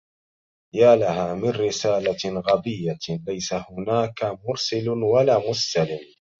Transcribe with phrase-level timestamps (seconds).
[0.75, 3.21] يالها من رسالة غريبة!
[3.27, 5.99] ليس هناك مرسل ولا مستلم.